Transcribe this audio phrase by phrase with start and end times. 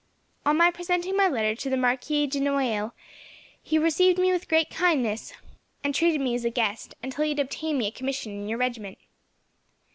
[0.47, 2.89] On my presenting my letter to the Marquis de Noailles,
[3.61, 5.31] he received me with great kindness,
[5.83, 8.57] and treated me as a guest, until he had obtained me a commission in your
[8.57, 8.97] regiment.